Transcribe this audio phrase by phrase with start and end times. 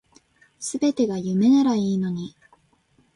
[0.59, 2.35] 全てが夢ならいいのに